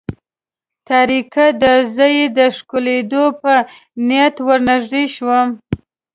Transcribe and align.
تاریکه 0.89 1.45
وه، 1.61 1.75
زه 1.95 2.05
یې 2.17 2.25
د 2.37 2.39
ښکلېدو 2.57 3.23
په 3.41 3.53
نیت 4.07 4.35
ور 4.45 4.59
نږدې 4.69 5.03
شوم. 5.15 5.47